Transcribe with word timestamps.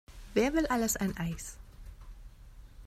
Wer 0.33 0.55
will 0.55 0.65
alles 0.65 0.97
ein 0.97 1.15
Eis? 1.15 1.59